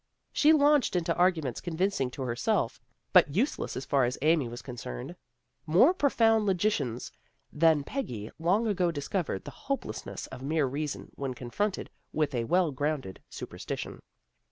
"She 0.33 0.51
launched 0.51 0.95
into 0.95 1.15
arguments 1.15 1.61
convincing 1.61 2.09
to 2.17 2.23
herself, 2.23 2.81
but 3.13 3.35
useless 3.35 3.77
as 3.77 3.85
far 3.85 4.03
as 4.03 4.17
Amy 4.23 4.47
was 4.49 4.63
concerned. 4.63 5.15
More 5.67 5.93
profound 5.93 6.47
logicians 6.47 7.11
than 7.53 7.83
Peggy 7.83 8.31
long 8.39 8.65
ago 8.65 8.89
discovered 8.89 9.43
the 9.43 9.51
hopelessness 9.51 10.25
of 10.25 10.41
mere 10.41 10.65
reason 10.65 11.11
when 11.17 11.35
confronted 11.35 11.91
with 12.11 12.33
a 12.33 12.45
well 12.45 12.71
grounded 12.71 13.21
superstition. 13.29 14.01